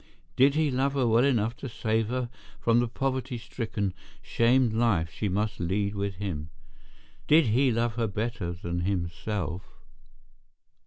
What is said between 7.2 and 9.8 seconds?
Did he love her better than himself?